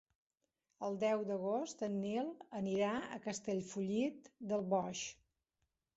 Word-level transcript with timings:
El 0.87 0.95
deu 1.03 1.19
d'agost 1.31 1.83
en 1.89 1.99
Nil 2.05 2.31
anirà 2.61 2.89
a 3.19 3.23
Castellfollit 3.29 4.35
del 4.53 4.69
Boix. 4.77 5.05